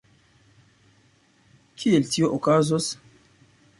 [1.83, 2.89] Kiel tio okazos?